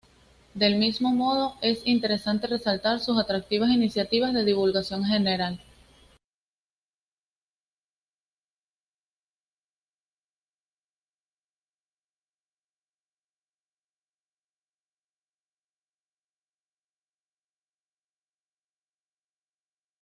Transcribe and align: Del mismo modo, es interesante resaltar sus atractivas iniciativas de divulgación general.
Del 0.55 0.79
mismo 0.79 1.09
modo, 1.11 1.57
es 1.61 1.85
interesante 1.85 2.47
resaltar 2.47 2.99
sus 3.01 3.19
atractivas 3.19 3.69
iniciativas 3.69 4.33
de 4.33 4.43
divulgación 4.43 5.05
general. 5.05 5.61